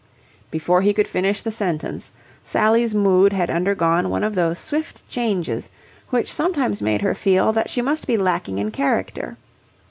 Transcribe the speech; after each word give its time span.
Before 0.49 0.81
he 0.81 0.93
could 0.95 1.07
finish 1.07 1.43
the 1.43 1.51
sentence, 1.51 2.11
Sally's 2.43 2.95
mood 2.95 3.33
had 3.33 3.51
undergone 3.51 4.09
one 4.09 4.23
of 4.23 4.33
those 4.33 4.57
swift 4.57 5.07
changes 5.07 5.69
which 6.09 6.33
sometimes 6.33 6.81
made 6.81 7.03
her 7.03 7.13
feel 7.13 7.53
that 7.53 7.69
she 7.69 7.83
must 7.83 8.07
be 8.07 8.17
lacking 8.17 8.57
in 8.57 8.71
character. 8.71 9.37